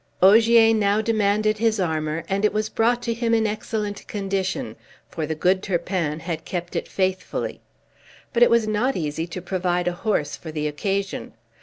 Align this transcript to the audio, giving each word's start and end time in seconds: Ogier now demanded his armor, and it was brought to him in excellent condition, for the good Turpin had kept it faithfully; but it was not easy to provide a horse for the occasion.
Ogier 0.23 0.73
now 0.73 0.99
demanded 0.99 1.59
his 1.59 1.79
armor, 1.79 2.23
and 2.27 2.43
it 2.43 2.51
was 2.51 2.69
brought 2.69 3.03
to 3.03 3.13
him 3.13 3.35
in 3.35 3.45
excellent 3.45 4.07
condition, 4.07 4.75
for 5.09 5.27
the 5.27 5.35
good 5.35 5.61
Turpin 5.61 6.21
had 6.21 6.43
kept 6.43 6.75
it 6.75 6.87
faithfully; 6.87 7.61
but 8.33 8.41
it 8.41 8.49
was 8.49 8.67
not 8.67 8.95
easy 8.97 9.27
to 9.27 9.43
provide 9.43 9.87
a 9.87 9.91
horse 9.93 10.35
for 10.35 10.51
the 10.51 10.67
occasion. 10.67 11.33